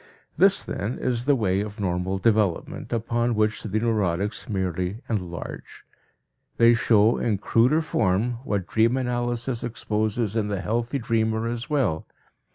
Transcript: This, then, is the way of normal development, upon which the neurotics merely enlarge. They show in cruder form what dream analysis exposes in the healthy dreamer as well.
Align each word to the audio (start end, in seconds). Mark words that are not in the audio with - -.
This, 0.35 0.63
then, 0.63 0.97
is 0.97 1.25
the 1.25 1.35
way 1.35 1.61
of 1.61 1.79
normal 1.79 2.17
development, 2.17 2.91
upon 2.91 3.35
which 3.35 3.61
the 3.61 3.79
neurotics 3.79 4.49
merely 4.49 4.97
enlarge. 5.07 5.85
They 6.57 6.73
show 6.73 7.19
in 7.19 7.37
cruder 7.37 7.83
form 7.83 8.39
what 8.43 8.65
dream 8.65 8.97
analysis 8.97 9.63
exposes 9.63 10.35
in 10.35 10.47
the 10.47 10.61
healthy 10.61 10.97
dreamer 10.97 11.47
as 11.47 11.69
well. 11.69 12.07